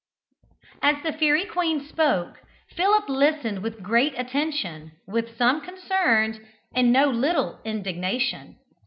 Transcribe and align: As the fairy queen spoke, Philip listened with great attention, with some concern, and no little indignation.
As 0.81 0.95
the 1.03 1.13
fairy 1.13 1.45
queen 1.45 1.79
spoke, 1.87 2.39
Philip 2.75 3.07
listened 3.07 3.61
with 3.61 3.83
great 3.83 4.17
attention, 4.17 4.93
with 5.07 5.37
some 5.37 5.61
concern, 5.61 6.43
and 6.73 6.91
no 6.91 7.05
little 7.11 7.59
indignation. 7.63 8.55